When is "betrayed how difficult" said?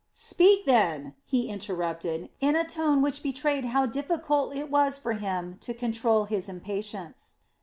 3.21-4.55